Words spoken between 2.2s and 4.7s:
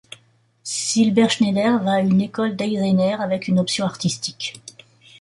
école d'Eisenerz avec une option artistique.